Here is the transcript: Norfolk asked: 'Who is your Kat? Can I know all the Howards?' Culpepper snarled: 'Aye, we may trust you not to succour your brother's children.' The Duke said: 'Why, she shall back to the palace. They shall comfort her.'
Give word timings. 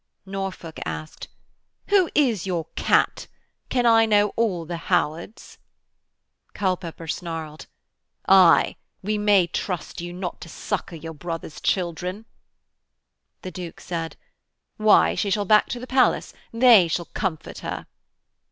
Norfolk 0.25 0.79
asked: 0.83 1.27
'Who 1.89 2.09
is 2.15 2.47
your 2.47 2.65
Kat? 2.75 3.27
Can 3.69 3.85
I 3.85 4.07
know 4.07 4.29
all 4.29 4.65
the 4.65 4.77
Howards?' 4.89 5.59
Culpepper 6.55 7.05
snarled: 7.07 7.67
'Aye, 8.27 8.77
we 9.03 9.19
may 9.19 9.45
trust 9.45 10.01
you 10.01 10.11
not 10.11 10.41
to 10.41 10.49
succour 10.49 10.97
your 10.97 11.13
brother's 11.13 11.61
children.' 11.61 12.25
The 13.43 13.51
Duke 13.51 13.79
said: 13.79 14.17
'Why, 14.77 15.13
she 15.13 15.29
shall 15.29 15.45
back 15.45 15.67
to 15.67 15.79
the 15.79 15.85
palace. 15.85 16.33
They 16.51 16.87
shall 16.87 17.05
comfort 17.05 17.59
her.' 17.59 17.85